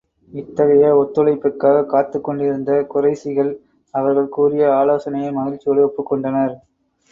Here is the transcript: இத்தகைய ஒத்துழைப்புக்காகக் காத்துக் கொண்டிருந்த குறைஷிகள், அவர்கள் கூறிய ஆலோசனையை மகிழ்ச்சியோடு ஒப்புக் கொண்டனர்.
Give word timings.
இத்தகைய 0.31 0.85
ஒத்துழைப்புக்காகக் 0.95 1.85
காத்துக் 1.85 2.23
கொண்டிருந்த 2.23 2.87
குறைஷிகள், 2.93 3.51
அவர்கள் 3.93 4.29
கூறிய 4.29 4.75
ஆலோசனையை 4.75 5.31
மகிழ்ச்சியோடு 5.31 5.83
ஒப்புக் 5.83 6.05
கொண்டனர். 6.05 6.55